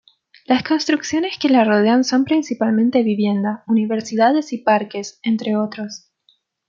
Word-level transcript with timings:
Las 0.47 0.63
construcciones 0.63 1.37
que 1.39 1.47
la 1.47 1.63
rodean 1.63 2.03
son 2.03 2.25
principalmente 2.25 3.03
vivienda, 3.03 3.63
universidades 3.67 4.51
y 4.51 4.57
parques, 4.57 5.19
entre 5.21 5.55
otros. 5.55 6.09